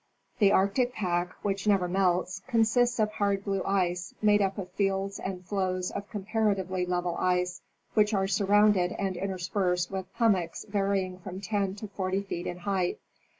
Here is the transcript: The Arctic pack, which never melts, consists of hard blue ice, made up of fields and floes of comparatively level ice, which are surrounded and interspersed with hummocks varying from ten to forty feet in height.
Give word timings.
The 0.39 0.51
Arctic 0.51 0.93
pack, 0.95 1.33
which 1.43 1.67
never 1.67 1.87
melts, 1.87 2.41
consists 2.47 2.97
of 2.97 3.11
hard 3.11 3.45
blue 3.45 3.61
ice, 3.63 4.15
made 4.19 4.41
up 4.41 4.57
of 4.57 4.71
fields 4.71 5.19
and 5.19 5.45
floes 5.45 5.91
of 5.91 6.09
comparatively 6.09 6.87
level 6.87 7.15
ice, 7.19 7.61
which 7.93 8.11
are 8.11 8.27
surrounded 8.27 8.93
and 8.93 9.15
interspersed 9.15 9.91
with 9.91 10.07
hummocks 10.13 10.65
varying 10.67 11.19
from 11.19 11.39
ten 11.39 11.75
to 11.75 11.87
forty 11.87 12.23
feet 12.23 12.47
in 12.47 12.57
height. 12.57 12.97